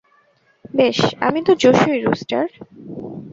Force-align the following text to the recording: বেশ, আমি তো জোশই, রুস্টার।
বেশ, 0.73 0.97
আমি 1.19 1.39
তো 1.43 1.51
জোশই, 1.55 1.99
রুস্টার। 2.01 2.45